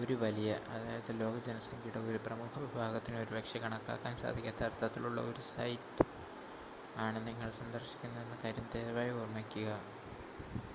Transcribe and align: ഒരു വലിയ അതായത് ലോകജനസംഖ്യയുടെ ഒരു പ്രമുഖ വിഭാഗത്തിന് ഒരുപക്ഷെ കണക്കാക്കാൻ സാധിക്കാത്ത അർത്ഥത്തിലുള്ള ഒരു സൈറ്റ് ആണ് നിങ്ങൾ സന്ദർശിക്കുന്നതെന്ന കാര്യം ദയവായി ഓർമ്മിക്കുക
ഒരു 0.00 0.14
വലിയ 0.14 0.50
അതായത് 0.68 1.20
ലോകജനസംഖ്യയുടെ 1.20 2.00
ഒരു 2.08 2.18
പ്രമുഖ 2.18 2.60
വിഭാഗത്തിന് 2.60 3.16
ഒരുപക്ഷെ 3.16 3.58
കണക്കാക്കാൻ 3.58 4.16
സാധിക്കാത്ത 4.16 4.62
അർത്ഥത്തിലുള്ള 4.64 5.20
ഒരു 5.20 5.40
സൈറ്റ് 5.48 6.06
ആണ് 6.98 7.20
നിങ്ങൾ 7.26 7.50
സന്ദർശിക്കുന്നതെന്ന 7.50 8.38
കാര്യം 8.44 8.68
ദയവായി 8.74 9.10
ഓർമ്മിക്കുക 9.10 9.72